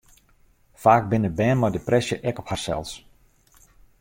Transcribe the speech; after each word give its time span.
Faak 0.85 1.03
binne 1.11 1.31
bern 1.39 1.59
mei 1.61 1.71
depresje 1.75 2.15
ek 2.29 2.39
op 2.41 2.49
harsels. 2.51 2.91